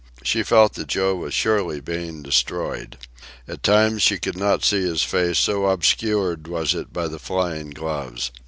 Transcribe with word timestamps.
She 0.23 0.41
felt 0.41 0.73
that 0.73 0.87
Joe 0.87 1.13
was 1.15 1.31
surely 1.31 1.79
being 1.79 2.23
destroyed. 2.23 2.97
At 3.47 3.61
times 3.61 4.01
she 4.01 4.17
could 4.17 4.35
not 4.35 4.63
see 4.65 4.81
his 4.81 5.03
face, 5.03 5.37
so 5.37 5.67
obscured 5.67 6.47
was 6.47 6.73
it 6.73 6.91
by 6.91 7.07
the 7.07 7.19
flying 7.19 7.69
gloves. 7.69 8.31